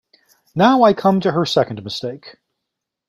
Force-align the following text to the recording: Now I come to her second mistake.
Now 0.55 0.81
I 0.81 0.93
come 0.93 1.19
to 1.21 1.31
her 1.33 1.45
second 1.45 1.83
mistake. 1.83 2.37